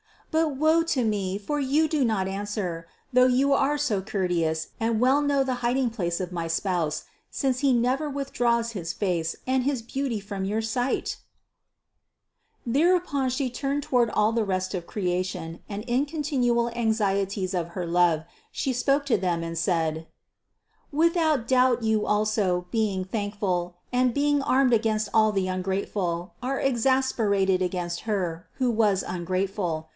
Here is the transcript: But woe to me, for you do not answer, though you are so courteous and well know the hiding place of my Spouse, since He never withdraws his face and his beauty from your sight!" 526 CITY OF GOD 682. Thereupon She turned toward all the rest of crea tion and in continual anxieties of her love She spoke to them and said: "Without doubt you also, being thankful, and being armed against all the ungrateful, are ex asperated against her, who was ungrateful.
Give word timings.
But 0.31 0.55
woe 0.55 0.81
to 0.83 1.03
me, 1.03 1.37
for 1.37 1.59
you 1.59 1.89
do 1.89 2.03
not 2.05 2.25
answer, 2.27 2.87
though 3.13 3.27
you 3.27 3.51
are 3.53 3.77
so 3.77 4.01
courteous 4.01 4.69
and 4.79 4.99
well 5.01 5.21
know 5.21 5.43
the 5.43 5.55
hiding 5.55 5.89
place 5.91 6.21
of 6.21 6.31
my 6.31 6.47
Spouse, 6.47 7.03
since 7.29 7.59
He 7.59 7.73
never 7.73 8.09
withdraws 8.09 8.71
his 8.71 8.93
face 8.93 9.35
and 9.45 9.63
his 9.65 9.81
beauty 9.83 10.19
from 10.21 10.45
your 10.45 10.61
sight!" 10.61 11.17
526 12.63 12.77
CITY 13.37 13.45
OF 13.45 13.53
GOD 13.53 13.53
682. 13.83 13.83
Thereupon 13.83 13.83
She 13.83 13.83
turned 13.83 13.83
toward 13.83 14.09
all 14.17 14.31
the 14.31 14.45
rest 14.45 14.73
of 14.73 14.87
crea 14.87 15.21
tion 15.21 15.59
and 15.69 15.83
in 15.83 16.05
continual 16.07 16.69
anxieties 16.69 17.53
of 17.53 17.67
her 17.75 17.85
love 17.85 18.23
She 18.53 18.71
spoke 18.73 19.05
to 19.07 19.17
them 19.17 19.43
and 19.43 19.57
said: 19.57 20.07
"Without 20.93 21.45
doubt 21.47 21.83
you 21.83 22.07
also, 22.07 22.65
being 22.71 23.03
thankful, 23.03 23.75
and 23.91 24.13
being 24.13 24.41
armed 24.41 24.73
against 24.73 25.09
all 25.13 25.31
the 25.33 25.47
ungrateful, 25.49 26.33
are 26.41 26.59
ex 26.59 26.85
asperated 26.85 27.61
against 27.61 28.01
her, 28.01 28.47
who 28.53 28.71
was 28.71 29.03
ungrateful. 29.05 29.89